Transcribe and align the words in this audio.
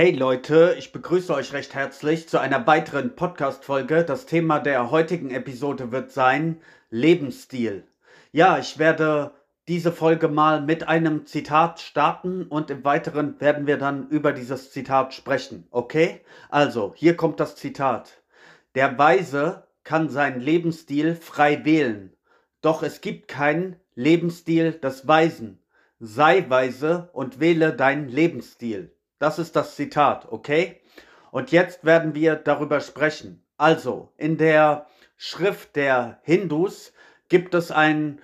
Hey 0.00 0.12
Leute, 0.12 0.76
ich 0.78 0.92
begrüße 0.92 1.34
euch 1.34 1.52
recht 1.52 1.74
herzlich 1.74 2.26
zu 2.26 2.40
einer 2.40 2.66
weiteren 2.66 3.14
Podcast-Folge. 3.14 4.02
Das 4.02 4.24
Thema 4.24 4.58
der 4.58 4.90
heutigen 4.90 5.30
Episode 5.30 5.92
wird 5.92 6.10
sein 6.10 6.62
Lebensstil. 6.88 7.84
Ja, 8.32 8.56
ich 8.56 8.78
werde 8.78 9.32
diese 9.68 9.92
Folge 9.92 10.28
mal 10.28 10.62
mit 10.62 10.88
einem 10.88 11.26
Zitat 11.26 11.80
starten 11.80 12.44
und 12.44 12.70
im 12.70 12.82
Weiteren 12.82 13.38
werden 13.42 13.66
wir 13.66 13.76
dann 13.76 14.08
über 14.08 14.32
dieses 14.32 14.72
Zitat 14.72 15.12
sprechen. 15.12 15.66
Okay? 15.70 16.22
Also, 16.48 16.94
hier 16.96 17.14
kommt 17.14 17.38
das 17.38 17.56
Zitat. 17.56 18.22
Der 18.74 18.96
Weise 18.96 19.64
kann 19.84 20.08
seinen 20.08 20.40
Lebensstil 20.40 21.14
frei 21.14 21.66
wählen, 21.66 22.16
doch 22.62 22.82
es 22.82 23.02
gibt 23.02 23.28
keinen 23.28 23.76
Lebensstil 23.96 24.72
des 24.72 25.06
Weisen. 25.06 25.62
Sei 25.98 26.48
weise 26.48 27.10
und 27.12 27.38
wähle 27.38 27.74
deinen 27.74 28.08
Lebensstil. 28.08 28.94
Das 29.20 29.38
ist 29.38 29.54
das 29.54 29.76
Zitat, 29.76 30.32
okay? 30.32 30.80
Und 31.30 31.52
jetzt 31.52 31.84
werden 31.84 32.14
wir 32.14 32.36
darüber 32.36 32.80
sprechen. 32.80 33.44
Also, 33.58 34.12
in 34.16 34.38
der 34.38 34.86
Schrift 35.18 35.76
der 35.76 36.20
Hindus 36.22 36.94
gibt 37.28 37.54
es 37.54 37.70
einen 37.70 38.22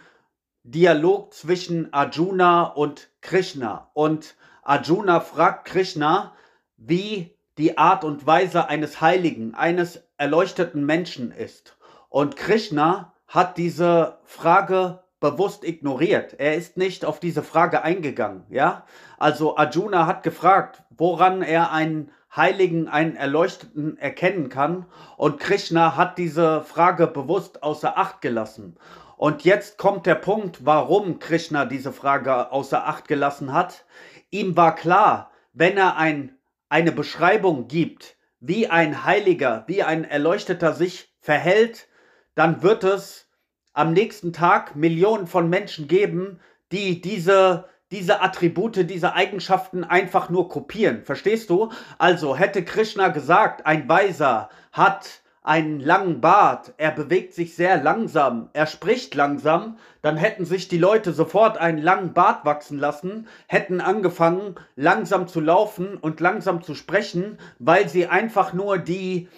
Dialog 0.63 1.35
zwischen 1.35 1.93
Arjuna 1.93 2.63
und 2.65 3.11
Krishna. 3.21 3.91
Und 3.93 4.37
Arjuna 4.63 5.21
fragt 5.21 5.67
Krishna, 5.67 6.35
wie 6.79 7.37
die 7.59 7.77
Art 7.77 8.03
und 8.03 8.27
Weise 8.27 8.69
eines 8.71 9.03
Heiligen, 9.03 9.55
eines 9.55 10.03
erleuchteten 10.17 10.87
Menschen 10.87 11.31
ist. 11.31 11.77
Und 12.09 12.37
Krishna 12.37 13.13
hat 13.29 13.59
diese 13.59 14.19
Frage 14.25 15.01
bewusst 15.21 15.65
ignoriert. 15.65 16.35
Er 16.39 16.55
ist 16.55 16.77
nicht 16.77 17.05
auf 17.05 17.21
diese 17.21 17.43
Frage 17.43 17.83
eingegangen, 17.83 18.45
ja? 18.49 18.85
Also 19.19 19.57
Arjuna 19.57 20.07
hat 20.07 20.23
gefragt, 20.23 20.83
woran 20.97 21.43
er 21.43 21.73
einen 21.73 22.11
Heiligen, 22.35 22.89
einen 22.89 23.17
Erleuchteten 23.17 23.97
erkennen 23.99 24.49
kann 24.49 24.87
und 25.17 25.41
Krishna 25.41 25.97
hat 25.97 26.19
diese 26.19 26.63
Frage 26.63 27.07
bewusst 27.07 27.63
außer 27.63 27.97
Acht 27.97 28.21
gelassen. 28.21 28.77
Und 29.17 29.45
jetzt 29.45 29.79
kommt 29.79 30.05
der 30.05 30.17
Punkt, 30.17 30.67
warum 30.67 31.19
Krishna 31.19 31.65
diese 31.65 31.93
Frage 31.93 32.53
außer 32.53 32.87
Acht 32.87 33.09
gelassen 33.09 33.53
hat. 33.53 33.87
Ihm 34.31 34.57
war 34.57 34.75
klar, 34.75 35.31
wenn 35.55 35.79
er 35.79 35.97
ein, 35.97 36.37
eine 36.69 36.93
Beschreibung 36.93 37.67
gibt, 37.69 38.17
wie 38.41 38.69
ein 38.69 39.05
Heiliger, 39.05 39.65
wie 39.67 39.83
ein 39.83 40.05
Erleuchteter 40.05 40.75
sich 40.75 41.15
verhält, 41.21 41.89
dann 42.35 42.63
wird 42.63 42.85
es 42.85 43.29
am 43.73 43.93
nächsten 43.95 44.35
Tag 44.35 44.77
Millionen 44.77 45.27
von 45.27 45.49
Menschen 45.49 45.89
geben, 45.89 46.41
die 46.73 47.01
diese, 47.01 47.67
diese 47.91 48.21
Attribute, 48.21 48.89
diese 48.89 49.15
Eigenschaften 49.15 49.85
einfach 49.85 50.29
nur 50.29 50.49
kopieren. 50.49 51.03
Verstehst 51.05 51.51
du? 51.51 51.71
Also 51.99 52.37
hätte 52.37 52.65
Krishna 52.65 53.09
gesagt, 53.09 53.65
ein 53.67 53.89
Weiser 53.89 54.49
hat 54.73 55.23
einen 55.47 55.79
langen 55.79 56.21
Bart, 56.21 56.75
er 56.77 56.91
bewegt 56.91 57.33
sich 57.33 57.55
sehr 57.55 57.81
langsam, 57.81 58.51
er 58.53 58.67
spricht 58.67 59.15
langsam, 59.15 59.79
dann 60.03 60.17
hätten 60.17 60.45
sich 60.45 60.67
die 60.67 60.77
Leute 60.77 61.13
sofort 61.13 61.57
einen 61.57 61.79
langen 61.79 62.15
Bart 62.15 62.45
wachsen 62.45 62.81
lassen, 62.81 63.29
hätten 63.47 63.81
angefangen 63.81 64.57
langsam 64.75 65.29
zu 65.29 65.41
laufen 65.41 65.97
und 65.99 66.19
langsam 66.19 66.63
zu 66.63 66.75
sprechen, 66.75 67.39
weil 67.61 67.89
sie 67.89 68.09
einfach 68.09 68.55
nur 68.55 68.79
die, 68.79 69.29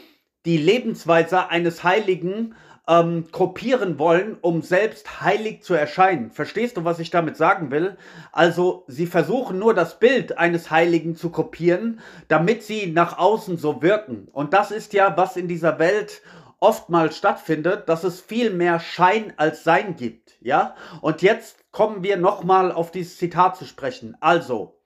die 0.46 0.56
Lebensweise 0.56 1.50
eines 1.50 1.84
Heiligen 1.84 2.54
ähm, 2.88 3.26
kopieren 3.30 3.98
wollen, 3.98 4.38
um 4.40 4.62
selbst 4.62 5.20
heilig 5.20 5.62
zu 5.62 5.74
erscheinen. 5.74 6.30
Verstehst 6.30 6.78
du, 6.78 6.84
was 6.84 6.98
ich 6.98 7.10
damit 7.10 7.36
sagen 7.36 7.70
will? 7.70 7.98
Also, 8.32 8.84
sie 8.88 9.06
versuchen 9.06 9.58
nur 9.58 9.74
das 9.74 9.98
Bild 10.00 10.38
eines 10.38 10.70
Heiligen 10.70 11.14
zu 11.14 11.30
kopieren, 11.30 12.00
damit 12.28 12.62
sie 12.62 12.90
nach 12.90 13.18
außen 13.18 13.58
so 13.58 13.82
wirken. 13.82 14.28
Und 14.32 14.54
das 14.54 14.70
ist 14.70 14.94
ja, 14.94 15.16
was 15.16 15.36
in 15.36 15.48
dieser 15.48 15.78
Welt 15.78 16.22
oftmals 16.60 17.16
stattfindet, 17.16 17.88
dass 17.88 18.04
es 18.04 18.20
viel 18.20 18.50
mehr 18.50 18.80
Schein 18.80 19.34
als 19.36 19.62
Sein 19.62 19.94
gibt. 19.94 20.38
Ja? 20.40 20.74
Und 21.02 21.22
jetzt 21.22 21.70
kommen 21.70 22.02
wir 22.02 22.16
nochmal 22.16 22.72
auf 22.72 22.90
dieses 22.90 23.18
Zitat 23.18 23.56
zu 23.56 23.66
sprechen. 23.66 24.16
Also, 24.20 24.77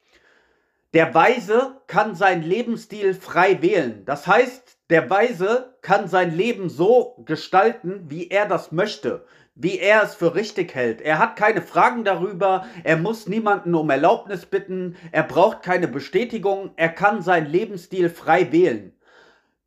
der 0.95 1.15
Weise 1.15 1.81
kann 1.87 2.15
seinen 2.15 2.43
Lebensstil 2.43 3.15
frei 3.15 3.63
wählen. 3.63 4.05
Das 4.05 4.27
heißt, 4.27 4.79
der 4.91 5.09
Weise 5.09 5.79
kann 5.81 6.07
sein 6.07 6.37
Leben 6.37 6.69
so 6.69 7.17
gestalten, 7.25 8.11
wie 8.11 8.29
er 8.29 8.47
das 8.47 8.73
möchte, 8.73 9.25
wie 9.55 9.79
er 9.79 10.03
es 10.03 10.15
für 10.15 10.35
richtig 10.35 10.75
hält. 10.75 11.01
Er 11.01 11.19
hat 11.19 11.37
keine 11.37 11.63
Fragen 11.63 12.05
darüber, 12.05 12.67
er 12.85 12.99
muss 12.99 13.27
niemanden 13.27 13.75
um 13.75 13.89
Erlaubnis 13.89 14.45
bitten, 14.45 14.97
er 15.11 15.23
braucht 15.23 15.63
keine 15.63 15.89
Bestätigung, 15.89 16.73
er 16.77 16.91
kann 16.91 17.23
seinen 17.23 17.47
Lebensstil 17.47 18.11
frei 18.11 18.53
wählen. 18.53 18.93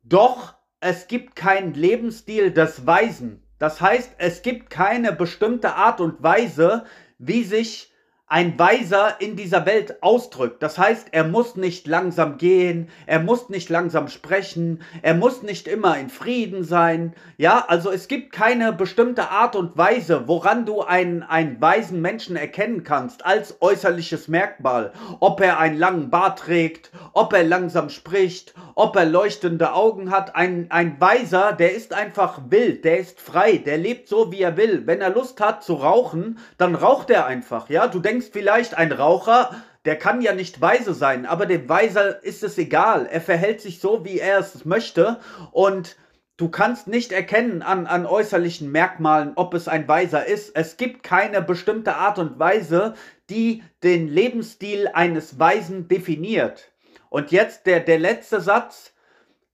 Doch 0.04 0.54
es 0.78 1.08
gibt 1.08 1.34
keinen 1.34 1.74
Lebensstil 1.74 2.52
des 2.52 2.86
Weisen. 2.86 3.42
Das 3.58 3.80
heißt, 3.80 4.12
es 4.18 4.42
gibt 4.42 4.70
keine 4.70 5.12
bestimmte 5.12 5.74
Art 5.74 6.00
und 6.00 6.22
Weise, 6.22 6.84
wie 7.18 7.42
sich 7.42 7.92
ein 8.28 8.58
Weiser 8.58 9.20
in 9.20 9.36
dieser 9.36 9.66
Welt 9.66 10.02
ausdrückt. 10.02 10.60
Das 10.60 10.78
heißt, 10.78 11.08
er 11.12 11.22
muss 11.22 11.54
nicht 11.54 11.86
langsam 11.86 12.38
gehen, 12.38 12.88
er 13.06 13.20
muss 13.20 13.50
nicht 13.50 13.70
langsam 13.70 14.08
sprechen, 14.08 14.82
er 15.02 15.14
muss 15.14 15.42
nicht 15.42 15.68
immer 15.68 15.96
in 15.96 16.08
Frieden 16.10 16.64
sein. 16.64 17.14
Ja, 17.36 17.64
also 17.68 17.92
es 17.92 18.08
gibt 18.08 18.32
keine 18.32 18.72
bestimmte 18.72 19.30
Art 19.30 19.54
und 19.54 19.76
Weise, 19.78 20.26
woran 20.26 20.66
du 20.66 20.82
einen, 20.82 21.22
einen 21.22 21.60
weisen 21.60 22.00
Menschen 22.00 22.34
erkennen 22.34 22.82
kannst 22.82 23.24
als 23.24 23.58
äußerliches 23.60 24.26
Merkmal. 24.26 24.92
Ob 25.20 25.40
er 25.40 25.60
einen 25.60 25.78
langen 25.78 26.10
Bart 26.10 26.40
trägt, 26.40 26.90
ob 27.16 27.32
er 27.32 27.44
langsam 27.44 27.88
spricht, 27.88 28.52
ob 28.74 28.94
er 28.94 29.06
leuchtende 29.06 29.72
Augen 29.72 30.10
hat. 30.10 30.36
Ein, 30.36 30.66
ein 30.68 31.00
Weiser, 31.00 31.54
der 31.54 31.74
ist 31.74 31.94
einfach 31.94 32.42
wild, 32.50 32.84
der 32.84 32.98
ist 32.98 33.20
frei, 33.20 33.56
der 33.56 33.78
lebt 33.78 34.06
so, 34.06 34.30
wie 34.32 34.42
er 34.42 34.58
will. 34.58 34.86
Wenn 34.86 35.00
er 35.00 35.10
Lust 35.10 35.40
hat 35.40 35.64
zu 35.64 35.74
rauchen, 35.74 36.38
dann 36.58 36.74
raucht 36.74 37.08
er 37.08 37.24
einfach. 37.24 37.70
Ja, 37.70 37.86
du 37.86 38.00
denkst, 38.00 38.26
vielleicht, 38.32 38.76
ein 38.76 38.92
Raucher, 38.92 39.50
der 39.86 39.96
kann 39.96 40.20
ja 40.20 40.34
nicht 40.34 40.60
weise 40.60 40.92
sein, 40.92 41.24
aber 41.24 41.46
dem 41.46 41.66
Weiser 41.70 42.22
ist 42.22 42.42
es 42.42 42.58
egal. 42.58 43.06
Er 43.06 43.22
verhält 43.22 43.62
sich 43.62 43.80
so, 43.80 44.04
wie 44.04 44.18
er 44.18 44.40
es 44.40 44.66
möchte 44.66 45.18
und 45.52 45.96
du 46.36 46.50
kannst 46.50 46.86
nicht 46.86 47.12
erkennen 47.12 47.62
an, 47.62 47.86
an 47.86 48.04
äußerlichen 48.04 48.70
Merkmalen, 48.70 49.32
ob 49.36 49.54
es 49.54 49.68
ein 49.68 49.88
Weiser 49.88 50.26
ist. 50.26 50.54
Es 50.54 50.76
gibt 50.76 51.02
keine 51.02 51.40
bestimmte 51.40 51.96
Art 51.96 52.18
und 52.18 52.38
Weise, 52.38 52.92
die 53.30 53.62
den 53.82 54.06
Lebensstil 54.06 54.90
eines 54.92 55.38
Weisen 55.38 55.88
definiert. 55.88 56.72
Und 57.08 57.32
jetzt 57.32 57.66
der, 57.66 57.80
der 57.80 57.98
letzte 57.98 58.40
Satz. 58.40 58.92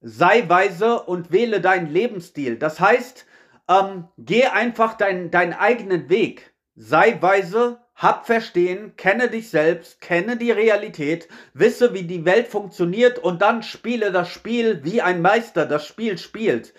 Sei 0.01 0.43
weise 0.49 1.01
und 1.01 1.31
wähle 1.31 1.61
deinen 1.61 1.87
Lebensstil. 1.87 2.57
Das 2.57 2.81
heißt, 2.81 3.25
ähm, 3.69 4.09
geh 4.17 4.47
einfach 4.47 4.95
dein, 4.95 5.31
deinen 5.31 5.53
eigenen 5.53 6.09
Weg. 6.09 6.53
Sei 6.75 7.17
weise 7.21 7.79
hab 7.95 8.25
Verstehen, 8.25 8.95
kenne 8.97 9.29
dich 9.29 9.49
selbst, 9.49 10.01
kenne 10.01 10.35
die 10.35 10.51
Realität, 10.51 11.27
wisse, 11.53 11.93
wie 11.93 12.03
die 12.03 12.25
Welt 12.25 12.47
funktioniert 12.47 13.19
und 13.19 13.41
dann 13.41 13.63
spiele 13.63 14.11
das 14.11 14.29
Spiel, 14.29 14.83
wie 14.83 15.01
ein 15.01 15.21
Meister 15.21 15.65
das 15.65 15.85
Spiel 15.85 16.17
spielt. 16.17 16.73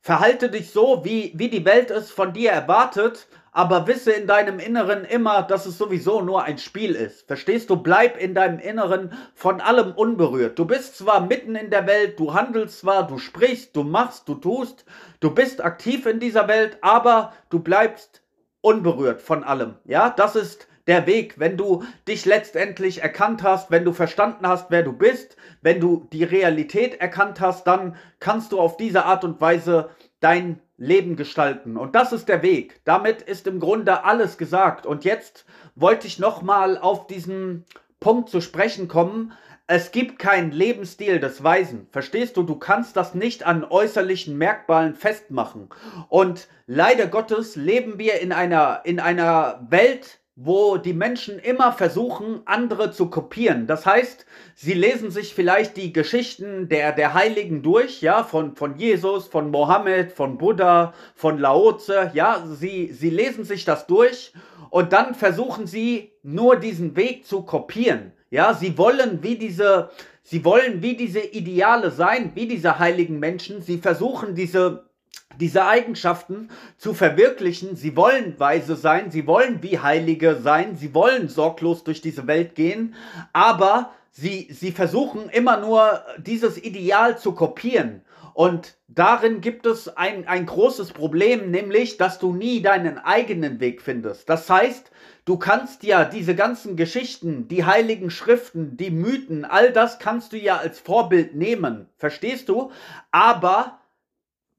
Verhalte 0.00 0.50
dich 0.50 0.70
so, 0.70 1.04
wie, 1.04 1.32
wie 1.36 1.48
die 1.48 1.64
Welt 1.64 1.90
es 1.90 2.10
von 2.10 2.32
dir 2.32 2.50
erwartet, 2.50 3.28
aber 3.56 3.86
wisse 3.86 4.12
in 4.12 4.26
deinem 4.26 4.58
Inneren 4.58 5.06
immer, 5.06 5.42
dass 5.42 5.64
es 5.64 5.78
sowieso 5.78 6.20
nur 6.20 6.44
ein 6.44 6.58
Spiel 6.58 6.94
ist. 6.94 7.26
Verstehst 7.26 7.70
du? 7.70 7.76
Bleib 7.76 8.20
in 8.20 8.34
deinem 8.34 8.58
Inneren 8.58 9.14
von 9.34 9.62
allem 9.62 9.92
unberührt. 9.92 10.58
Du 10.58 10.66
bist 10.66 10.98
zwar 10.98 11.22
mitten 11.22 11.54
in 11.54 11.70
der 11.70 11.86
Welt, 11.86 12.20
du 12.20 12.34
handelst 12.34 12.80
zwar, 12.80 13.06
du 13.06 13.16
sprichst, 13.16 13.74
du 13.74 13.82
machst, 13.82 14.28
du 14.28 14.34
tust, 14.34 14.84
du 15.20 15.30
bist 15.34 15.64
aktiv 15.64 16.04
in 16.04 16.20
dieser 16.20 16.48
Welt, 16.48 16.76
aber 16.82 17.32
du 17.48 17.60
bleibst 17.60 18.20
unberührt 18.60 19.22
von 19.22 19.42
allem. 19.42 19.76
Ja, 19.86 20.10
das 20.10 20.36
ist 20.36 20.68
der 20.86 21.06
Weg, 21.06 21.38
wenn 21.38 21.56
du 21.56 21.82
dich 22.06 22.26
letztendlich 22.26 23.00
erkannt 23.02 23.42
hast, 23.42 23.70
wenn 23.70 23.86
du 23.86 23.94
verstanden 23.94 24.46
hast, 24.46 24.70
wer 24.70 24.82
du 24.82 24.92
bist, 24.92 25.38
wenn 25.62 25.80
du 25.80 26.06
die 26.12 26.24
Realität 26.24 27.00
erkannt 27.00 27.40
hast, 27.40 27.66
dann 27.66 27.96
kannst 28.20 28.52
du 28.52 28.60
auf 28.60 28.76
diese 28.76 29.06
Art 29.06 29.24
und 29.24 29.40
Weise 29.40 29.88
dein 30.20 30.60
Leben 30.78 31.16
gestalten. 31.16 31.76
Und 31.76 31.94
das 31.94 32.12
ist 32.12 32.28
der 32.28 32.42
Weg. 32.42 32.80
Damit 32.84 33.22
ist 33.22 33.46
im 33.46 33.60
Grunde 33.60 34.04
alles 34.04 34.38
gesagt. 34.38 34.86
Und 34.86 35.04
jetzt 35.04 35.44
wollte 35.74 36.06
ich 36.06 36.18
nochmal 36.18 36.78
auf 36.78 37.06
diesen 37.06 37.64
Punkt 38.00 38.28
zu 38.28 38.40
sprechen 38.40 38.88
kommen, 38.88 39.32
es 39.68 39.90
gibt 39.90 40.20
keinen 40.20 40.52
Lebensstil 40.52 41.18
des 41.18 41.42
Weisen. 41.42 41.88
Verstehst 41.90 42.36
du? 42.36 42.44
Du 42.44 42.54
kannst 42.54 42.96
das 42.96 43.14
nicht 43.14 43.44
an 43.44 43.64
äußerlichen 43.64 44.38
Merkmalen 44.38 44.94
festmachen. 44.94 45.70
Und 46.08 46.46
leider 46.66 47.08
Gottes 47.08 47.56
leben 47.56 47.98
wir 47.98 48.20
in 48.20 48.32
einer, 48.32 48.82
in 48.84 49.00
einer 49.00 49.66
Welt, 49.68 50.20
wo 50.36 50.76
die 50.76 50.92
Menschen 50.92 51.38
immer 51.38 51.72
versuchen, 51.72 52.42
andere 52.44 52.92
zu 52.92 53.08
kopieren. 53.08 53.66
Das 53.66 53.86
heißt, 53.86 54.26
sie 54.54 54.74
lesen 54.74 55.10
sich 55.10 55.34
vielleicht 55.34 55.78
die 55.78 55.94
Geschichten 55.94 56.68
der, 56.68 56.92
der 56.92 57.14
Heiligen 57.14 57.62
durch, 57.62 58.02
ja, 58.02 58.22
von, 58.22 58.54
von 58.54 58.76
Jesus, 58.76 59.26
von 59.26 59.50
Mohammed, 59.50 60.12
von 60.12 60.36
Buddha, 60.36 60.92
von 61.14 61.38
Laoze, 61.38 62.10
ja, 62.12 62.44
sie, 62.46 62.92
sie 62.92 63.10
lesen 63.10 63.44
sich 63.44 63.64
das 63.64 63.86
durch 63.86 64.34
und 64.68 64.92
dann 64.92 65.14
versuchen 65.14 65.66
sie 65.66 66.12
nur 66.22 66.56
diesen 66.56 66.96
Weg 66.96 67.24
zu 67.24 67.42
kopieren. 67.42 68.12
Ja, 68.28 68.52
sie 68.52 68.76
wollen 68.76 69.22
wie 69.22 69.36
diese, 69.36 69.90
Sie 70.28 70.44
wollen 70.44 70.82
wie 70.82 70.96
diese 70.96 71.20
Ideale 71.20 71.92
sein, 71.92 72.32
wie 72.34 72.48
diese 72.48 72.80
heiligen 72.80 73.20
Menschen. 73.20 73.62
Sie 73.62 73.78
versuchen 73.78 74.34
diese, 74.34 74.90
diese 75.38 75.66
Eigenschaften 75.66 76.48
zu 76.78 76.94
verwirklichen. 76.94 77.76
Sie 77.76 77.96
wollen 77.96 78.38
weise 78.38 78.76
sein, 78.76 79.10
sie 79.10 79.26
wollen 79.26 79.62
wie 79.62 79.78
Heilige 79.78 80.36
sein, 80.36 80.76
sie 80.76 80.94
wollen 80.94 81.28
sorglos 81.28 81.84
durch 81.84 82.00
diese 82.00 82.26
Welt 82.26 82.54
gehen, 82.54 82.94
aber 83.32 83.92
sie, 84.10 84.48
sie 84.50 84.72
versuchen 84.72 85.28
immer 85.28 85.58
nur 85.58 86.02
dieses 86.18 86.62
Ideal 86.62 87.18
zu 87.18 87.32
kopieren. 87.32 88.02
Und 88.36 88.76
darin 88.86 89.40
gibt 89.40 89.64
es 89.64 89.88
ein, 89.96 90.28
ein 90.28 90.44
großes 90.44 90.92
Problem, 90.92 91.50
nämlich, 91.50 91.96
dass 91.96 92.18
du 92.18 92.34
nie 92.34 92.60
deinen 92.60 92.98
eigenen 92.98 93.60
Weg 93.60 93.80
findest. 93.80 94.28
Das 94.28 94.50
heißt, 94.50 94.90
du 95.24 95.38
kannst 95.38 95.84
ja 95.84 96.04
diese 96.04 96.34
ganzen 96.34 96.76
Geschichten, 96.76 97.48
die 97.48 97.64
heiligen 97.64 98.10
Schriften, 98.10 98.76
die 98.76 98.90
Mythen, 98.90 99.46
all 99.46 99.72
das 99.72 99.98
kannst 99.98 100.34
du 100.34 100.36
ja 100.36 100.58
als 100.58 100.80
Vorbild 100.80 101.34
nehmen. 101.34 101.88
Verstehst 101.96 102.50
du? 102.50 102.72
Aber 103.10 103.78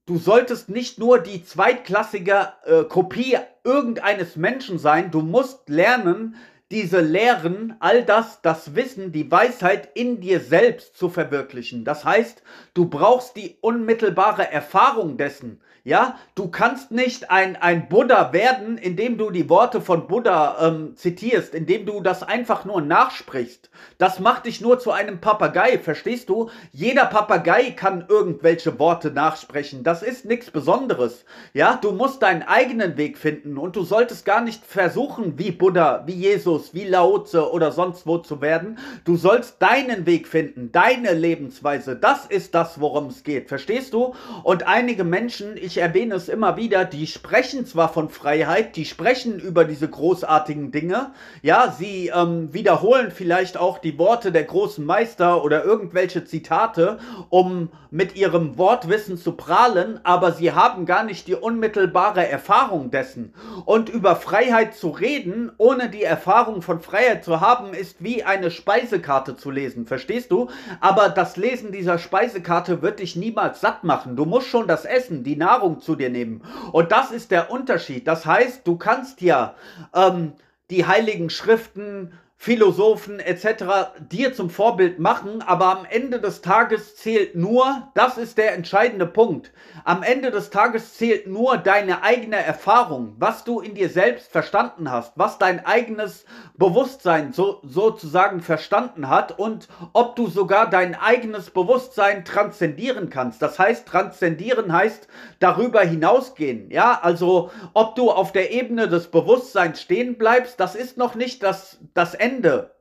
du 0.08 0.18
solltest 0.18 0.70
nicht 0.70 0.98
nur 0.98 1.20
die 1.20 1.44
zweitklassige 1.44 2.54
äh, 2.66 2.84
Kopie 2.86 3.38
irgendeines 3.64 4.36
Menschen 4.36 4.80
sein, 4.80 5.12
du 5.12 5.22
musst 5.22 5.70
lernen, 5.70 6.36
diese 6.72 7.00
Lehren, 7.00 7.76
all 7.80 8.04
das, 8.04 8.42
das 8.42 8.76
Wissen, 8.76 9.12
die 9.12 9.32
Weisheit 9.32 9.90
in 9.94 10.20
dir 10.20 10.42
selbst 10.42 10.98
zu 10.98 11.10
verwirklichen. 11.10 11.86
Das 11.86 12.04
heißt, 12.04 12.42
du 12.74 12.90
brauchst 12.90 13.38
die 13.38 13.58
unmittelbare 13.62 14.52
Erfahrung 14.52 15.18
dessen. 15.18 15.62
Ja, 15.88 16.18
du 16.36 16.50
kannst 16.50 16.92
nicht 16.92 17.32
ein, 17.32 17.56
ein 17.56 17.88
Buddha 17.88 18.34
werden, 18.34 18.78
indem 18.78 19.18
du 19.18 19.30
die 19.30 19.50
Worte 19.50 19.80
von 19.80 20.06
Buddha 20.08 20.58
ähm, 20.68 20.98
zitierst, 20.98 21.56
indem 21.56 21.86
du 21.86 22.02
das 22.02 22.24
einfach 22.24 22.66
nur 22.66 22.82
nachsprichst. 22.82 23.70
Das 23.98 24.20
macht 24.20 24.48
dich 24.48 24.60
nur 24.60 24.80
zu 24.80 24.92
einem 24.92 25.22
Papagei, 25.22 25.80
verstehst 25.80 26.28
du? 26.28 26.50
Jeder 26.74 27.06
Papagei 27.06 27.72
kann 27.72 28.04
irgendwelche 28.10 28.78
Worte 28.80 29.12
nachsprechen. 29.12 29.86
Das 29.86 30.04
ist 30.04 30.26
nichts 30.26 30.52
Besonderes. 30.52 31.24
Ja, 31.54 31.80
du 31.82 31.94
musst 31.94 32.22
deinen 32.22 32.44
eigenen 32.44 32.98
Weg 32.98 33.18
finden 33.18 33.58
und 33.58 33.78
du 33.78 33.86
solltest 33.86 34.26
gar 34.26 34.42
nicht 34.42 34.66
versuchen, 34.66 35.40
wie 35.40 35.52
Buddha, 35.52 36.04
wie 36.06 36.16
Jesus, 36.16 36.74
wie 36.74 36.84
Lao 36.84 37.20
Tse 37.20 37.50
oder 37.50 37.72
sonst 37.72 38.06
wo 38.06 38.18
zu 38.18 38.42
werden. 38.42 38.78
Du 39.06 39.16
sollst 39.16 39.62
deinen 39.62 40.06
Weg 40.06 40.28
finden, 40.28 40.74
deine 40.74 41.14
Lebensweise. 41.14 41.96
Das 41.96 42.26
ist 42.26 42.54
das, 42.56 42.82
worum 42.82 43.08
es 43.08 43.24
geht. 43.24 43.48
Verstehst 43.48 43.94
du? 43.94 44.14
Und 44.44 44.68
einige 44.68 45.06
Menschen, 45.06 45.56
ich 45.56 45.77
erwähne 45.78 46.16
es 46.16 46.30
immer 46.30 46.58
wieder, 46.58 46.86
die 46.86 47.08
sprechen 47.08 47.66
zwar 47.66 47.90
von 47.90 48.10
Freiheit, 48.10 48.76
die 48.76 48.86
sprechen 48.86 49.40
über 49.40 49.66
diese 49.66 49.88
großartigen 49.88 50.72
Dinge, 50.72 51.12
ja, 51.42 51.74
sie 51.78 52.12
ähm, 52.14 52.54
wiederholen 52.54 53.12
vielleicht 53.12 53.58
auch 53.58 53.80
die 53.80 53.98
Worte 53.98 54.32
der 54.32 54.44
großen 54.44 54.86
Meister 54.86 55.44
oder 55.44 55.64
irgendwelche 55.64 56.26
Zitate, 56.26 57.00
um 57.30 57.70
mit 57.92 58.16
ihrem 58.16 58.58
Wortwissen 58.58 59.18
zu 59.18 59.34
prahlen, 59.34 60.00
aber 60.04 60.32
sie 60.32 60.52
haben 60.52 60.86
gar 60.86 61.04
nicht 61.04 61.28
die 61.28 61.36
unmittelbare 61.36 62.28
Erfahrung 62.28 62.92
dessen. 62.92 63.34
Und 63.66 63.90
über 63.90 64.16
Freiheit 64.16 64.76
zu 64.76 64.90
reden, 64.90 65.52
ohne 65.58 65.90
die 65.90 66.04
Erfahrung 66.04 66.62
von 66.62 66.80
Freiheit 66.80 67.24
zu 67.24 67.42
haben, 67.42 67.74
ist 67.74 68.04
wie 68.04 68.24
eine 68.24 68.52
Speisekarte 68.52 69.36
zu 69.36 69.52
lesen, 69.52 69.86
verstehst 69.86 70.32
du? 70.32 70.50
Aber 70.82 71.10
das 71.10 71.38
Lesen 71.38 71.72
dieser 71.72 71.98
Speisekarte 71.98 72.82
wird 72.82 73.00
dich 73.00 73.16
niemals 73.16 73.62
satt 73.62 73.84
machen. 73.84 74.16
Du 74.16 74.26
musst 74.26 74.48
schon 74.48 74.68
das 74.68 74.86
Essen, 74.86 75.24
die 75.24 75.36
Nahrung, 75.36 75.67
Nahrung 75.68 75.82
zu 75.82 75.96
dir 75.96 76.10
nehmen. 76.10 76.42
Und 76.72 76.92
das 76.92 77.12
ist 77.12 77.32
der 77.32 77.52
Unterschied. 77.52 78.08
Das 78.08 78.26
heißt, 78.26 78.66
du 78.66 78.78
kannst 78.78 79.22
ja 79.22 79.56
ähm, 79.94 80.34
die 80.70 80.86
heiligen 80.86 81.30
Schriften, 81.30 82.14
Philosophen 82.40 83.20
etc. 83.20 83.98
dir 84.12 84.32
zum 84.34 84.52
Vorbild 84.52 85.00
machen, 85.00 85.42
aber 85.42 85.66
am 85.80 85.86
Ende 85.90 86.22
des 86.22 86.42
Tages 86.42 86.96
zählt 86.96 87.36
nur, 87.36 87.90
das 87.96 88.18
ist 88.18 88.38
der 88.38 88.54
entscheidende 88.54 89.08
Punkt, 89.08 89.52
am 89.84 90.04
Ende 90.04 90.30
des 90.30 90.52
Tages 90.52 90.94
zählt 90.94 91.28
nur 91.28 91.58
deine 91.58 92.04
eigene 92.04 92.38
Erfahrung, 92.38 93.16
was 93.18 93.44
du 93.44 93.60
in 93.60 93.74
dir 93.74 93.90
selbst 93.90 94.32
verstanden 94.32 94.90
hast, 94.92 95.14
was 95.16 95.40
dein 95.40 95.66
eigenes 95.66 96.26
Bewusstsein 96.56 97.34
so, 97.34 97.60
sozusagen 97.64 98.42
verstanden 98.42 99.10
hat 99.10 99.38
und 99.38 99.68
ob 99.94 100.16
du 100.16 100.28
sogar 100.28 100.70
dein 100.70 100.94
eigenes 100.94 101.50
Bewusstsein 101.50 102.24
transzendieren 102.24 103.10
kannst. 103.10 103.42
Das 103.42 103.58
heißt, 103.58 103.88
transzendieren 103.88 104.72
heißt 104.72 105.08
darüber 105.40 105.82
hinausgehen. 105.82 106.70
Ja, 106.70 107.00
also 107.02 107.50
ob 107.74 107.96
du 107.96 108.12
auf 108.12 108.32
der 108.32 108.52
Ebene 108.52 108.88
des 108.88 109.08
Bewusstseins 109.08 109.82
stehen 109.82 110.18
bleibst, 110.18 110.60
das 110.60 110.76
ist 110.76 110.98
noch 110.98 111.16
nicht 111.16 111.42
das, 111.42 111.80
das 111.94 112.14
Ende 112.14 112.27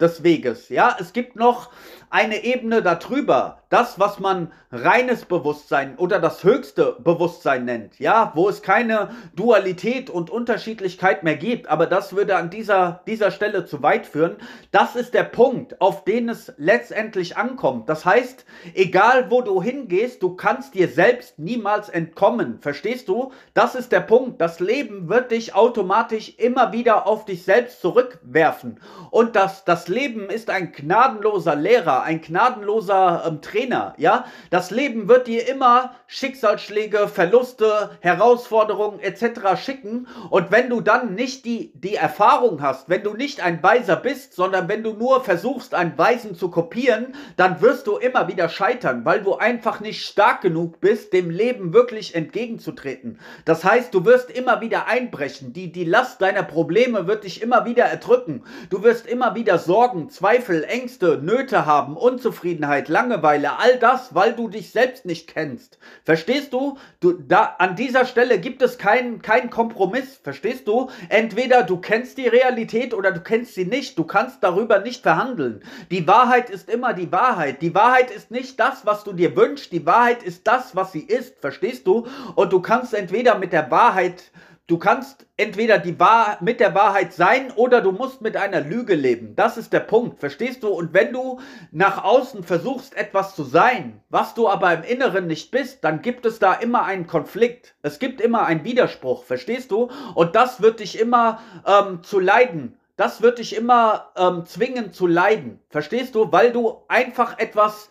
des 0.01 0.23
Weges. 0.23 0.69
Ja, 0.69 0.97
es 0.99 1.13
gibt 1.13 1.37
noch 1.37 1.71
eine 2.11 2.45
Ebene 2.45 2.83
darüber, 2.83 3.59
das, 3.69 3.99
was 3.99 4.21
man 4.21 4.53
reines 4.71 5.25
Bewusstsein 5.25 5.97
oder 5.97 6.21
das 6.21 6.45
höchste 6.45 6.97
Bewusstsein 7.01 7.65
nennt, 7.65 7.99
ja, 7.99 8.31
wo 8.35 8.49
es 8.49 8.63
keine 8.63 9.11
Dualität 9.35 10.09
und 10.09 10.31
Unterschiedlichkeit 10.31 11.25
mehr 11.25 11.37
gibt, 11.37 11.69
aber 11.69 11.87
das 11.87 12.15
würde 12.15 12.37
an 12.37 12.51
dieser, 12.51 13.03
dieser 13.07 13.31
Stelle 13.31 13.65
zu 13.65 13.83
weit 13.83 14.07
führen. 14.07 14.37
Das 14.71 14.95
ist 14.95 15.15
der 15.15 15.25
Punkt, 15.25 15.81
auf 15.81 16.05
den 16.05 16.29
es 16.29 16.53
letztendlich 16.59 17.37
ankommt. 17.37 17.89
Das 17.89 18.05
heißt, 18.05 18.45
egal 18.75 19.31
wo 19.31 19.43
du 19.43 19.61
hingehst, 19.61 20.23
du 20.23 20.37
kannst 20.37 20.75
dir 20.75 20.89
selbst 20.89 21.39
niemals 21.39 21.89
entkommen. 21.89 22.59
Verstehst 22.61 23.09
du? 23.09 23.33
Das 23.55 23.75
ist 23.75 23.91
der 23.91 24.01
Punkt. 24.01 24.41
Das 24.41 24.61
Leben 24.61 25.09
wird 25.09 25.33
dich 25.33 25.55
automatisch 25.55 26.35
immer 26.39 26.73
wieder 26.73 27.07
auf 27.07 27.25
dich 27.25 27.45
selbst 27.45 27.81
zurückwerfen. 27.81 28.81
Und 29.11 29.35
das, 29.35 29.65
das 29.65 29.89
Leben 29.89 30.31
ist 30.31 30.51
ein 30.51 30.73
gnadenloser 30.73 31.57
Lehrer, 31.57 31.96
ein 32.03 32.21
gnadenloser 32.21 33.25
ähm, 33.27 33.41
Trainer, 33.43 33.95
ja? 33.97 34.25
Das 34.51 34.71
Leben 34.71 35.09
wird 35.09 35.27
dir 35.27 35.49
immer 35.49 35.95
Schicksalsschläge, 36.07 37.09
Verluste, 37.09 37.91
Herausforderungen 38.01 39.01
etc. 39.01 39.61
schicken 39.61 40.07
und 40.31 40.51
wenn 40.51 40.71
du 40.71 40.81
dann 40.81 41.15
nicht 41.15 41.45
die, 41.45 41.73
die 41.75 41.95
Erfahrung 41.95 42.63
hast, 42.63 42.89
wenn 42.89 43.03
du 43.03 43.15
nicht 43.15 43.41
ein 43.41 43.63
Weiser 43.63 43.97
bist, 43.97 44.35
sondern 44.35 44.69
wenn 44.69 44.83
du 44.83 44.93
nur 44.93 45.25
versuchst, 45.25 45.75
einen 45.75 45.97
Weisen 45.99 46.35
zu 46.35 46.51
kopieren, 46.51 47.15
dann 47.37 47.61
wirst 47.61 47.87
du 47.87 47.97
immer 47.97 48.29
wieder 48.29 48.49
scheitern, 48.49 49.05
weil 49.05 49.23
du 49.23 49.37
einfach 49.37 49.81
nicht 49.81 50.05
stark 50.05 50.41
genug 50.41 50.81
bist, 50.81 51.13
dem 51.13 51.31
Leben 51.31 51.73
wirklich 51.73 52.15
entgegenzutreten. 52.15 53.19
Das 53.45 53.65
heißt, 53.65 53.93
du 53.95 54.05
wirst 54.05 54.31
immer 54.31 54.61
wieder 54.61 54.87
einbrechen, 54.87 55.53
die, 55.53 55.73
die 55.73 55.85
Last 55.85 56.21
deiner 56.21 56.43
Probleme 56.43 57.07
wird 57.07 57.25
dich 57.25 57.43
immer 57.43 57.65
wieder 57.65 57.85
erdrücken, 57.85 58.45
du 58.71 58.83
wirst 58.83 59.07
immer 59.07 59.35
wieder 59.35 59.59
Sorgen, 59.59 60.11
Zweifel, 60.11 60.65
Ängste, 60.65 61.19
Nöte 61.23 61.67
haben, 61.67 61.86
Unzufriedenheit, 61.95 62.89
Langeweile, 62.89 63.59
all 63.59 63.79
das, 63.79 64.15
weil 64.15 64.33
du 64.33 64.49
dich 64.49 64.71
selbst 64.71 65.05
nicht 65.05 65.29
kennst. 65.29 65.79
Verstehst 66.05 66.53
du? 66.53 66.79
Du 67.01 67.13
da 67.13 67.57
an 67.59 67.77
dieser 67.77 68.07
Stelle 68.07 68.41
gibt 68.41 68.63
es 68.63 68.79
keinen 68.79 69.23
kein 69.23 69.51
Kompromiss, 69.51 70.19
verstehst 70.23 70.67
du? 70.67 70.91
Entweder 71.09 71.63
du 71.63 71.77
kennst 71.77 72.19
die 72.19 72.27
Realität 72.27 72.95
oder 72.95 73.13
du 73.13 73.21
kennst 73.21 73.55
sie 73.55 73.67
nicht. 73.67 73.99
Du 73.99 74.05
kannst 74.05 74.43
darüber 74.43 74.81
nicht 74.81 75.03
verhandeln. 75.03 75.63
Die 75.91 76.09
Wahrheit 76.09 76.51
ist 76.51 76.71
immer 76.71 76.95
die 76.95 77.13
Wahrheit. 77.13 77.63
Die 77.63 77.75
Wahrheit 77.75 78.11
ist 78.11 78.31
nicht 78.31 78.59
das, 78.59 78.87
was 78.87 79.05
du 79.05 79.13
dir 79.13 79.37
wünschst. 79.37 79.71
Die 79.71 79.85
Wahrheit 79.85 80.23
ist 80.23 80.47
das, 80.47 80.75
was 80.75 80.93
sie 80.93 81.05
ist, 81.05 81.39
verstehst 81.41 81.87
du? 81.87 82.07
Und 82.35 82.53
du 82.53 82.61
kannst 82.61 82.95
entweder 82.95 83.39
mit 83.39 83.53
der 83.53 83.71
Wahrheit 83.71 84.31
Du 84.69 84.79
kannst 84.79 85.27
entweder 85.37 85.79
die 85.79 86.01
Wahr 86.01 86.39
mit 86.41 86.59
der 86.59 86.75
Wahrheit 86.75 87.13
sein 87.13 87.53
oder 87.53 87.81
du 87.81 87.93
musst 87.93 88.21
mit 88.21 88.37
einer 88.37 88.61
Lüge 88.61 88.97
leben. 88.97 89.37
Das 89.37 89.57
ist 89.57 89.73
der 89.73 89.79
Punkt, 89.79 90.19
verstehst 90.19 90.65
du? 90.65 90.69
Und 90.71 90.93
wenn 90.93 91.13
du 91.13 91.39
nach 91.71 92.03
außen 92.03 92.43
versuchst, 92.43 92.97
etwas 92.97 93.37
zu 93.37 93.45
sein, 93.45 94.03
was 94.09 94.35
du 94.35 94.49
aber 94.49 94.75
im 94.75 94.83
Inneren 94.83 95.29
nicht 95.29 95.53
bist, 95.53 95.85
dann 95.85 96.03
gibt 96.03 96.27
es 96.27 96.41
da 96.41 96.53
immer 96.53 96.83
einen 96.83 97.07
Konflikt. 97.07 97.77
Es 97.83 98.01
gibt 98.01 98.21
immer 98.21 98.45
einen 98.45 98.65
Widerspruch, 98.65 99.23
verstehst 99.23 99.71
du? 99.71 99.89
Und 100.17 100.35
das 100.35 100.61
wird 100.61 100.81
dich 100.81 100.99
immer 100.99 101.41
ähm, 101.65 102.03
zu 102.03 102.19
leiden. 102.19 102.77
Das 102.97 103.23
wird 103.23 103.39
dich 103.39 103.55
immer 103.55 104.11
ähm, 104.17 104.47
zwingen 104.47 104.93
zu 104.93 105.07
leiden. 105.07 105.61
Verstehst 105.69 106.17
du? 106.17 106.33
Weil 106.33 106.51
du 106.51 106.83
einfach 106.89 107.39
etwas 107.39 107.89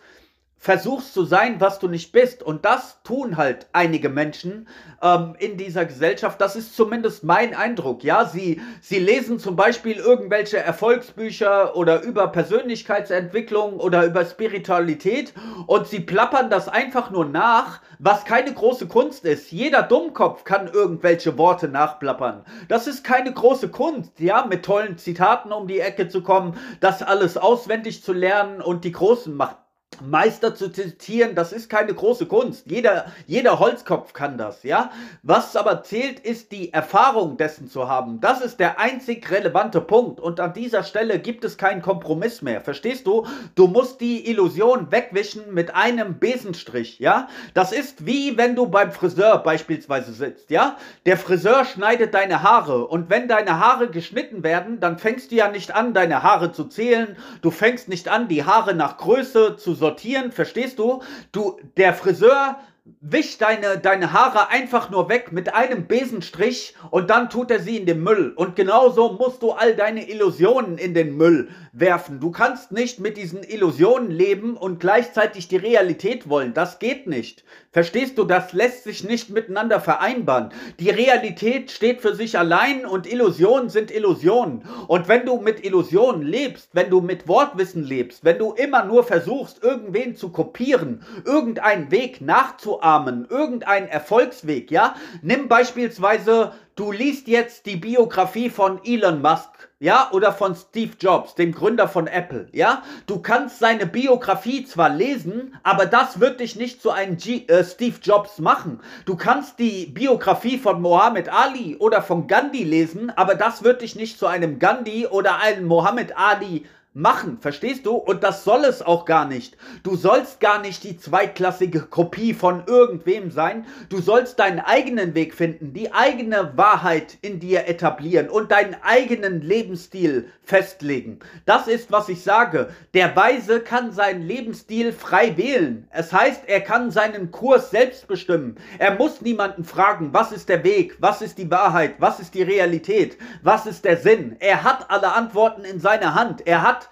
versuchst 0.58 1.14
zu 1.14 1.24
sein, 1.24 1.60
was 1.60 1.78
du 1.78 1.88
nicht 1.88 2.12
bist. 2.12 2.42
Und 2.42 2.64
das 2.64 3.02
tun 3.02 3.36
halt 3.36 3.66
einige 3.72 4.08
Menschen 4.08 4.68
ähm, 5.02 5.34
in 5.38 5.56
dieser 5.56 5.84
Gesellschaft. 5.84 6.40
Das 6.40 6.56
ist 6.56 6.74
zumindest 6.74 7.24
mein 7.24 7.54
Eindruck. 7.54 8.02
Ja, 8.02 8.24
sie, 8.24 8.60
sie 8.80 8.98
lesen 8.98 9.38
zum 9.38 9.54
Beispiel 9.54 9.96
irgendwelche 9.96 10.58
Erfolgsbücher 10.58 11.76
oder 11.76 12.02
über 12.02 12.28
Persönlichkeitsentwicklung 12.28 13.78
oder 13.78 14.04
über 14.04 14.24
Spiritualität 14.24 15.34
und 15.66 15.86
sie 15.86 16.00
plappern 16.00 16.50
das 16.50 16.68
einfach 16.68 17.10
nur 17.10 17.26
nach, 17.26 17.80
was 17.98 18.24
keine 18.24 18.52
große 18.52 18.88
Kunst 18.88 19.24
ist. 19.24 19.52
Jeder 19.52 19.82
Dummkopf 19.82 20.44
kann 20.44 20.68
irgendwelche 20.68 21.38
Worte 21.38 21.68
nachplappern. 21.68 22.44
Das 22.68 22.86
ist 22.86 23.04
keine 23.04 23.32
große 23.32 23.68
Kunst, 23.68 24.18
ja, 24.18 24.46
mit 24.46 24.64
tollen 24.64 24.98
Zitaten 24.98 25.52
um 25.52 25.68
die 25.68 25.80
Ecke 25.80 26.08
zu 26.08 26.22
kommen, 26.22 26.58
das 26.80 27.02
alles 27.02 27.36
auswendig 27.36 28.02
zu 28.02 28.12
lernen 28.12 28.60
und 28.60 28.84
die 28.84 28.92
Großen 28.92 29.34
macht 29.34 29.58
Meister 30.00 30.54
zu 30.54 30.70
zitieren, 30.70 31.34
das 31.34 31.52
ist 31.52 31.70
keine 31.70 31.94
große 31.94 32.26
Kunst. 32.26 32.64
Jeder, 32.70 33.06
jeder 33.26 33.58
Holzkopf 33.58 34.12
kann 34.12 34.38
das, 34.38 34.62
ja. 34.62 34.90
Was 35.22 35.56
aber 35.56 35.82
zählt, 35.82 36.20
ist 36.20 36.52
die 36.52 36.72
Erfahrung 36.72 37.36
dessen 37.36 37.68
zu 37.68 37.88
haben. 37.88 38.20
Das 38.20 38.40
ist 38.40 38.60
der 38.60 38.78
einzig 38.78 39.30
relevante 39.30 39.80
Punkt. 39.80 40.20
Und 40.20 40.40
an 40.40 40.52
dieser 40.52 40.82
Stelle 40.82 41.18
gibt 41.18 41.44
es 41.44 41.56
keinen 41.56 41.82
Kompromiss 41.82 42.42
mehr. 42.42 42.60
Verstehst 42.60 43.06
du? 43.06 43.26
Du 43.54 43.66
musst 43.66 44.00
die 44.00 44.28
Illusion 44.28 44.90
wegwischen 44.90 45.54
mit 45.54 45.74
einem 45.74 46.18
Besenstrich, 46.18 46.98
ja. 46.98 47.28
Das 47.54 47.72
ist 47.72 48.06
wie 48.06 48.36
wenn 48.36 48.56
du 48.56 48.66
beim 48.66 48.92
Friseur 48.92 49.38
beispielsweise 49.38 50.12
sitzt, 50.12 50.50
ja. 50.50 50.76
Der 51.06 51.16
Friseur 51.16 51.64
schneidet 51.64 52.14
deine 52.14 52.42
Haare 52.42 52.86
und 52.86 53.10
wenn 53.10 53.28
deine 53.28 53.60
Haare 53.60 53.88
geschnitten 53.88 54.42
werden, 54.42 54.80
dann 54.80 54.98
fängst 54.98 55.30
du 55.30 55.36
ja 55.36 55.48
nicht 55.48 55.74
an, 55.74 55.94
deine 55.94 56.22
Haare 56.22 56.52
zu 56.52 56.64
zählen. 56.64 57.16
Du 57.42 57.50
fängst 57.50 57.88
nicht 57.88 58.08
an, 58.08 58.28
die 58.28 58.44
Haare 58.44 58.74
nach 58.74 58.98
Größe 58.98 59.56
zu 59.56 59.74
sortieren 59.74 59.85
sortieren, 59.86 60.32
verstehst 60.32 60.80
du? 60.80 61.02
Du, 61.30 61.60
der 61.76 61.94
Friseur 61.94 62.56
wischt 63.00 63.40
deine, 63.40 63.78
deine 63.78 64.12
Haare 64.12 64.48
einfach 64.48 64.90
nur 64.90 65.08
weg 65.08 65.32
mit 65.32 65.54
einem 65.54 65.86
Besenstrich 65.86 66.74
und 66.90 67.10
dann 67.10 67.30
tut 67.30 67.50
er 67.50 67.60
sie 67.60 67.76
in 67.76 67.86
den 67.86 68.02
Müll. 68.02 68.32
Und 68.34 68.56
genauso 68.56 69.12
musst 69.12 69.42
du 69.42 69.52
all 69.52 69.74
deine 69.74 70.08
Illusionen 70.08 70.78
in 70.78 70.94
den 70.94 71.16
Müll 71.16 71.48
werfen. 71.72 72.20
Du 72.20 72.30
kannst 72.30 72.72
nicht 72.72 73.00
mit 73.00 73.16
diesen 73.16 73.42
Illusionen 73.42 74.10
leben 74.10 74.56
und 74.56 74.80
gleichzeitig 74.80 75.48
die 75.48 75.56
Realität 75.56 76.28
wollen. 76.28 76.54
Das 76.54 76.78
geht 76.78 77.06
nicht. 77.06 77.44
Verstehst 77.76 78.18
du, 78.18 78.24
das 78.24 78.52
lässt 78.52 78.84
sich 78.84 79.04
nicht 79.04 79.30
miteinander 79.30 79.80
vereinbaren. 79.80 80.50
Die 80.80 80.90
Realität 80.90 81.70
steht 81.70 82.00
für 82.00 82.14
sich 82.14 82.38
allein 82.38 82.86
und 82.86 83.06
Illusionen 83.06 83.68
sind 83.68 83.90
Illusionen. 83.90 84.64
Und 84.88 85.08
wenn 85.08 85.26
du 85.26 85.38
mit 85.38 85.64
Illusionen 85.64 86.22
lebst, 86.22 86.70
wenn 86.72 86.90
du 86.90 87.00
mit 87.00 87.28
Wortwissen 87.28 87.84
lebst, 87.84 88.24
wenn 88.24 88.38
du 88.38 88.52
immer 88.52 88.84
nur 88.84 89.04
versuchst, 89.04 89.62
irgendwen 89.62 90.16
zu 90.16 90.30
kopieren, 90.30 91.04
irgendeinen 91.24 91.90
Weg 91.90 92.20
nachzuahmen, 92.20 92.96
nachahmen, 92.96 93.26
irgendein 93.28 93.88
Erfolgsweg, 93.88 94.70
ja? 94.70 94.94
Nimm 95.22 95.48
beispielsweise, 95.48 96.52
du 96.76 96.92
liest 96.92 97.26
jetzt 97.26 97.66
die 97.66 97.76
Biografie 97.76 98.50
von 98.50 98.80
Elon 98.84 99.22
Musk, 99.22 99.50
ja, 99.78 100.08
oder 100.12 100.32
von 100.32 100.54
Steve 100.54 100.92
Jobs, 100.98 101.34
dem 101.34 101.52
Gründer 101.52 101.86
von 101.86 102.06
Apple, 102.06 102.48
ja? 102.52 102.82
Du 103.06 103.20
kannst 103.20 103.58
seine 103.58 103.86
Biografie 103.86 104.64
zwar 104.64 104.88
lesen, 104.88 105.54
aber 105.62 105.84
das 105.84 106.18
wird 106.18 106.40
dich 106.40 106.56
nicht 106.56 106.80
zu 106.80 106.90
einem 106.90 107.18
G 107.18 107.46
äh, 107.48 107.62
Steve 107.62 107.96
Jobs 108.02 108.38
machen. 108.38 108.80
Du 109.04 109.16
kannst 109.16 109.58
die 109.58 109.86
Biografie 109.86 110.56
von 110.56 110.80
Mohammed 110.80 111.28
Ali 111.28 111.76
oder 111.76 112.00
von 112.00 112.26
Gandhi 112.26 112.64
lesen, 112.64 113.10
aber 113.16 113.34
das 113.34 113.64
wird 113.64 113.82
dich 113.82 113.96
nicht 113.96 114.18
zu 114.18 114.26
einem 114.26 114.58
Gandhi 114.58 115.06
oder 115.06 115.40
einem 115.40 115.66
Mohammed 115.66 116.16
Ali 116.16 116.64
machen, 116.96 117.38
verstehst 117.40 117.84
du? 117.84 117.94
Und 117.94 118.24
das 118.24 118.42
soll 118.42 118.64
es 118.64 118.80
auch 118.80 119.04
gar 119.04 119.26
nicht. 119.26 119.56
Du 119.82 119.96
sollst 119.96 120.40
gar 120.40 120.60
nicht 120.60 120.82
die 120.82 120.96
zweitklassige 120.96 121.82
Kopie 121.82 122.32
von 122.32 122.64
irgendwem 122.66 123.30
sein. 123.30 123.66
Du 123.90 124.00
sollst 124.00 124.38
deinen 124.38 124.60
eigenen 124.60 125.14
Weg 125.14 125.34
finden, 125.34 125.74
die 125.74 125.92
eigene 125.92 126.56
Wahrheit 126.56 127.18
in 127.20 127.38
dir 127.38 127.68
etablieren 127.68 128.30
und 128.30 128.50
deinen 128.50 128.76
eigenen 128.82 129.42
Lebensstil 129.42 130.30
festlegen. 130.42 131.18
Das 131.44 131.68
ist, 131.68 131.92
was 131.92 132.08
ich 132.08 132.22
sage. 132.22 132.70
Der 132.94 133.14
Weise 133.14 133.60
kann 133.60 133.92
seinen 133.92 134.22
Lebensstil 134.22 134.92
frei 134.92 135.36
wählen. 135.36 135.86
Es 135.90 136.12
heißt, 136.14 136.44
er 136.46 136.62
kann 136.62 136.90
seinen 136.90 137.30
Kurs 137.30 137.70
selbst 137.70 138.08
bestimmen. 138.08 138.56
Er 138.78 138.94
muss 138.94 139.20
niemanden 139.20 139.64
fragen, 139.64 140.14
was 140.14 140.32
ist 140.32 140.48
der 140.48 140.64
Weg, 140.64 140.96
was 141.00 141.20
ist 141.20 141.36
die 141.36 141.50
Wahrheit, 141.50 141.96
was 141.98 142.20
ist 142.20 142.34
die 142.34 142.42
Realität, 142.42 143.18
was 143.42 143.66
ist 143.66 143.84
der 143.84 143.98
Sinn. 143.98 144.36
Er 144.38 144.64
hat 144.64 144.90
alle 144.90 145.12
Antworten 145.12 145.64
in 145.64 145.78
seiner 145.78 146.14
Hand. 146.14 146.46
Er 146.46 146.62
hat 146.62 146.85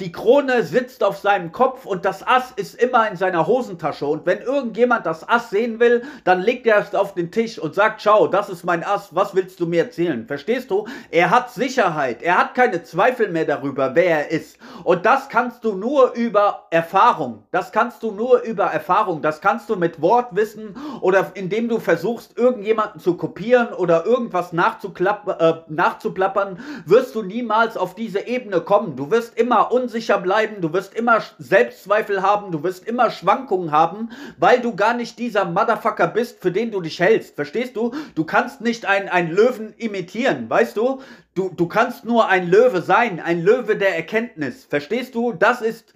die 0.00 0.10
Krone 0.10 0.64
sitzt 0.64 1.04
auf 1.04 1.18
seinem 1.18 1.52
Kopf 1.52 1.86
und 1.86 2.04
das 2.04 2.26
Ass 2.26 2.52
ist 2.56 2.74
immer 2.74 3.08
in 3.08 3.16
seiner 3.16 3.46
Hosentasche. 3.46 4.04
Und 4.04 4.26
wenn 4.26 4.40
irgendjemand 4.40 5.06
das 5.06 5.28
Ass 5.28 5.50
sehen 5.50 5.78
will, 5.78 6.02
dann 6.24 6.40
legt 6.40 6.66
er 6.66 6.78
es 6.78 6.92
auf 6.92 7.14
den 7.14 7.30
Tisch 7.30 7.56
und 7.56 7.76
sagt, 7.76 8.02
schau, 8.02 8.26
das 8.26 8.48
ist 8.48 8.64
mein 8.64 8.82
Ass, 8.82 9.14
was 9.14 9.32
willst 9.36 9.60
du 9.60 9.66
mir 9.66 9.84
erzählen? 9.84 10.26
Verstehst 10.26 10.72
du? 10.72 10.88
Er 11.12 11.30
hat 11.30 11.52
Sicherheit, 11.52 12.20
er 12.20 12.38
hat 12.38 12.56
keine 12.56 12.82
Zweifel 12.82 13.28
mehr 13.28 13.44
darüber, 13.44 13.94
wer 13.94 14.26
er 14.26 14.30
ist. 14.32 14.58
Und 14.82 15.06
das 15.06 15.28
kannst 15.28 15.62
du 15.62 15.76
nur 15.76 16.14
über 16.14 16.66
Erfahrung. 16.70 17.44
Das 17.52 17.70
kannst 17.70 18.02
du 18.02 18.10
nur 18.10 18.40
über 18.40 18.64
Erfahrung. 18.64 19.22
Das 19.22 19.40
kannst 19.40 19.70
du 19.70 19.76
mit 19.76 20.02
Wortwissen 20.02 20.74
oder 21.00 21.30
indem 21.34 21.68
du 21.68 21.78
versuchst, 21.78 22.36
irgendjemanden 22.36 22.98
zu 22.98 23.16
kopieren 23.16 23.72
oder 23.72 24.04
irgendwas 24.04 24.52
äh, 24.52 25.52
nachzuplappern, 25.68 26.58
wirst 26.86 27.14
du 27.14 27.22
niemals 27.22 27.76
auf 27.76 27.94
diese 27.94 28.26
Ebene 28.26 28.62
kommen. 28.62 28.96
Du 28.96 29.12
wirst 29.12 29.38
immer 29.38 29.59
unsicher 29.62 30.18
bleiben, 30.18 30.60
du 30.60 30.72
wirst 30.72 30.94
immer 30.94 31.22
Selbstzweifel 31.38 32.22
haben, 32.22 32.52
du 32.52 32.62
wirst 32.62 32.86
immer 32.86 33.10
Schwankungen 33.10 33.70
haben, 33.72 34.10
weil 34.38 34.60
du 34.60 34.74
gar 34.74 34.94
nicht 34.94 35.18
dieser 35.18 35.44
Motherfucker 35.44 36.06
bist, 36.06 36.40
für 36.40 36.52
den 36.52 36.70
du 36.70 36.80
dich 36.80 37.00
hältst. 37.00 37.36
Verstehst 37.36 37.76
du? 37.76 37.92
Du 38.14 38.24
kannst 38.24 38.60
nicht 38.60 38.86
einen 38.86 39.30
Löwen 39.30 39.74
imitieren, 39.76 40.48
weißt 40.48 40.76
du? 40.76 41.00
Du, 41.34 41.48
du 41.48 41.68
kannst 41.68 42.04
nur 42.04 42.28
ein 42.28 42.48
Löwe 42.48 42.82
sein, 42.82 43.20
ein 43.20 43.42
Löwe 43.42 43.76
der 43.76 43.96
Erkenntnis. 43.96 44.64
Verstehst 44.64 45.14
du? 45.14 45.32
Das 45.32 45.62
ist 45.62 45.94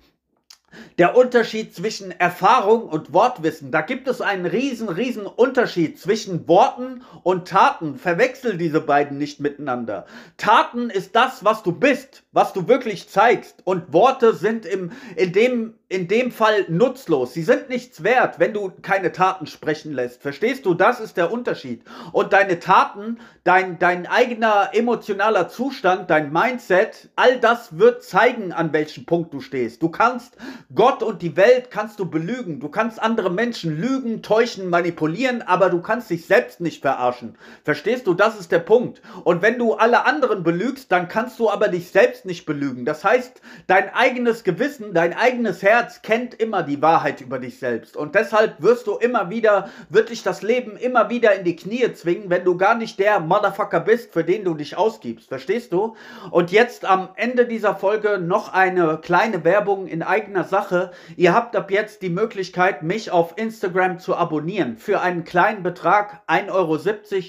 der 0.99 1.17
Unterschied 1.17 1.75
zwischen 1.75 2.11
Erfahrung 2.11 2.89
und 2.89 3.13
Wortwissen. 3.13 3.71
Da 3.71 3.81
gibt 3.81 4.09
es 4.09 4.21
einen 4.21 4.47
riesen, 4.47 4.89
riesen 4.89 5.27
Unterschied 5.27 5.99
zwischen 5.99 6.49
Worten 6.49 7.03
und 7.23 7.49
Taten. 7.49 7.97
Verwechsel 7.97 8.57
diese 8.57 8.81
beiden 8.81 9.19
nicht 9.19 9.41
miteinander. 9.41 10.07
Taten 10.37 10.91
ist 10.91 11.15
das, 11.15 11.45
was 11.45 11.63
du 11.63 11.73
bist, 11.73 12.24
was 12.35 12.53
du 12.53 12.69
wirklich 12.69 13.09
zeigst. 13.09 13.63
Und 13.65 13.93
Worte 13.93 14.35
sind 14.35 14.67
im, 14.67 14.93
in 15.17 15.33
dem 15.33 15.75
in 15.95 16.09
dem 16.09 16.33
Fall 16.33 16.65
nutzlos. 16.69 17.35
Sie 17.35 17.45
sind 17.45 17.69
nichts 17.69 18.03
wert, 18.03 18.41
wenn 18.41 18.53
du 18.53 18.73
keine 18.83 19.13
Taten 19.13 19.47
sprechen 19.47 19.93
lässt. 19.93 20.23
Verstehst 20.23 20.67
du? 20.67 20.75
Das 20.75 20.99
ist 20.99 21.17
der 21.17 21.31
Unterschied. 21.31 21.85
Und 22.11 22.33
deine 22.33 22.59
Taten, 22.59 23.19
dein, 23.45 23.79
dein 23.79 24.09
eigener 24.09 24.71
emotionaler 24.73 25.49
Zustand, 25.49 26.11
dein 26.11 26.33
Mindset, 26.33 27.11
all 27.15 27.39
das 27.39 27.79
wird 27.79 28.03
zeigen, 28.03 28.53
an 28.53 28.73
welchem 28.73 29.07
Punkt 29.07 29.33
du 29.33 29.41
stehst. 29.41 29.83
Du 29.83 29.89
kannst 29.89 30.37
Gott 30.75 31.05
und 31.05 31.23
die 31.23 31.37
Welt 31.37 31.71
kannst 31.71 32.01
du 32.01 32.11
belügen. 32.11 32.59
Du 32.59 32.71
kannst 32.71 33.01
andere 33.01 33.31
Menschen 33.31 33.79
lügen, 33.79 34.21
täuschen, 34.23 34.69
manipulieren, 34.69 35.43
aber 35.43 35.71
du 35.71 35.81
kannst 35.81 36.11
dich 36.11 36.27
selbst 36.27 36.61
nicht 36.61 36.83
verarschen. 36.83 37.39
Verstehst 37.63 38.09
du? 38.09 38.15
Das 38.15 38.41
ist 38.41 38.51
der 38.51 38.59
Punkt. 38.59 39.01
Und 39.23 39.43
wenn 39.43 39.59
du 39.59 39.75
alle 39.75 40.07
anderen 40.07 40.43
belügst, 40.43 40.91
dann 40.91 41.07
kannst 41.07 41.39
du 41.39 41.49
aber 41.49 41.69
dich 41.69 41.91
selbst 41.91 42.24
nicht 42.27 42.47
belügen. 42.47 42.85
Das 42.85 43.05
heißt, 43.05 43.41
dein 43.67 43.93
eigenes 43.95 44.45
Gewissen, 44.45 44.95
dein 44.95 45.15
eigenes 45.15 45.63
Herz, 45.63 46.03
kennt 46.03 46.35
immer 46.35 46.63
die 46.63 46.83
Wahrheit 46.83 47.21
über 47.21 47.39
dich 47.39 47.59
selbst. 47.59 47.97
Und 47.97 48.15
deshalb 48.15 48.63
wirst 48.63 48.87
du 48.87 48.97
immer 48.97 49.31
wieder, 49.31 49.69
wird 49.89 50.11
dich 50.11 50.23
das 50.23 50.43
Leben 50.43 50.77
immer 50.77 51.11
wieder 51.11 51.35
in 51.35 51.45
die 51.45 51.57
Knie 51.57 51.93
zwingen, 51.93 52.31
wenn 52.31 52.45
du 52.45 52.57
gar 52.57 52.75
nicht 52.75 52.99
der 52.99 53.21
Motherfucker 53.21 53.81
bist, 53.81 54.13
für 54.13 54.25
den 54.25 54.45
du 54.45 54.55
dich 54.55 54.77
ausgibst. 54.77 55.29
Verstehst 55.29 55.73
du? 55.73 55.97
Und 56.31 56.53
jetzt 56.53 56.85
am 56.85 57.09
Ende 57.17 57.47
dieser 57.47 57.75
Folge 57.75 58.19
noch 58.19 58.53
eine 58.53 58.99
kleine 58.99 59.45
Werbung 59.45 59.87
in 59.87 60.03
eigener 60.03 60.45
Sache. 60.45 60.91
Ihr 61.17 61.35
habt 61.35 61.57
ab 61.57 61.71
jetzt 61.71 62.03
die 62.03 62.11
Möglichkeit, 62.11 62.83
mich 62.83 63.11
auf 63.11 63.35
Instagram 63.37 63.99
zu 63.99 64.17
abonnieren. 64.17 64.77
Für 64.79 65.01
einen 65.01 65.25
kleinen 65.25 65.63
Betrag, 65.63 66.23
1,70 66.29 66.51
Euro 66.53 66.79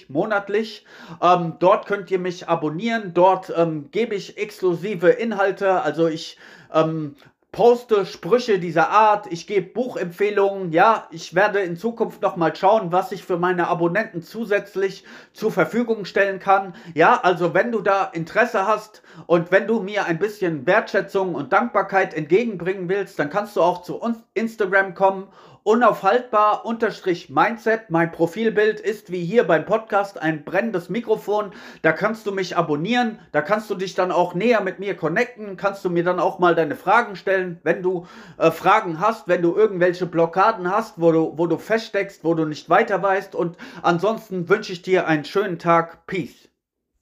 monatlich. 0.09 0.85
Ähm, 1.21 1.53
dort 1.59 1.85
könnt 1.85 2.11
ihr 2.11 2.19
mich 2.19 2.47
abonnieren. 2.47 3.13
Dort 3.13 3.53
ähm, 3.55 3.89
gebe 3.91 4.15
ich 4.15 4.37
exklusive 4.85 5.09
Inhalte. 5.09 5.81
Also 5.81 6.07
ich 6.07 6.37
ähm, 6.73 7.15
poste 7.51 8.05
Sprüche 8.05 8.59
dieser 8.59 8.89
Art, 8.89 9.31
ich 9.31 9.47
gebe 9.47 9.69
Buchempfehlungen, 9.69 10.73
ja, 10.73 11.07
ich 11.09 11.33
werde 11.33 11.59
in 11.59 11.77
Zukunft 11.77 12.21
noch 12.21 12.35
mal 12.35 12.53
schauen, 12.53 12.91
was 12.91 13.13
ich 13.13 13.23
für 13.23 13.37
meine 13.37 13.69
Abonnenten 13.69 14.21
zusätzlich 14.21 15.05
zur 15.31 15.51
Verfügung 15.51 16.03
stellen 16.03 16.39
kann. 16.39 16.75
Ja, 16.93 17.19
also 17.23 17.53
wenn 17.53 17.71
du 17.71 17.79
da 17.79 18.05
Interesse 18.05 18.67
hast 18.67 19.03
und 19.25 19.51
wenn 19.51 19.67
du 19.67 19.79
mir 19.81 20.05
ein 20.05 20.19
bisschen 20.19 20.65
Wertschätzung 20.65 21.33
und 21.33 21.53
Dankbarkeit 21.53 22.13
entgegenbringen 22.13 22.89
willst, 22.89 23.17
dann 23.19 23.29
kannst 23.29 23.55
du 23.55 23.61
auch 23.61 23.83
zu 23.83 23.95
uns 23.95 24.17
Instagram 24.33 24.93
kommen 24.93 25.27
unaufhaltbar 25.65 26.63
unterstrich 26.63 27.31
Mindset. 27.31 27.89
Mein 27.89 28.11
Profilbild 28.11 28.79
ist 28.79 29.11
wie 29.11 29.25
hier 29.25 29.45
beim 29.45 29.65
Podcast 29.65 30.21
ein 30.21 30.45
brennendes 30.45 30.89
Mikrofon. 30.89 31.53
Da 31.81 31.91
kannst 31.91 32.27
du 32.27 32.31
mich 32.31 32.55
abonnieren. 32.55 33.17
Da 33.31 33.41
kannst 33.41 33.71
du 33.71 33.75
dich 33.75 33.95
dann 33.95 34.11
auch 34.11 34.35
näher 34.35 34.61
mit 34.61 34.77
mir 34.77 34.95
connecten. 34.95 35.57
Kannst 35.57 35.83
du 35.83 35.89
mir 35.89 36.03
dann 36.03 36.19
auch 36.19 36.37
mal 36.37 36.53
deine 36.53 36.75
Fragen 36.75 37.15
stellen, 37.15 37.59
wenn 37.63 37.81
du 37.81 38.05
äh, 38.37 38.51
Fragen 38.51 38.99
hast, 38.99 39.27
wenn 39.27 39.41
du 39.41 39.55
irgendwelche 39.55 40.05
Blockaden 40.05 40.69
hast, 40.71 41.01
wo 41.01 41.11
du, 41.11 41.33
wo 41.35 41.47
du 41.47 41.57
feststeckst, 41.57 42.23
wo 42.23 42.35
du 42.35 42.45
nicht 42.45 42.69
weiter 42.69 43.01
weißt. 43.01 43.33
Und 43.33 43.57
ansonsten 43.81 44.47
wünsche 44.47 44.71
ich 44.71 44.83
dir 44.83 45.07
einen 45.07 45.25
schönen 45.25 45.57
Tag. 45.57 46.05
Peace. 46.05 46.47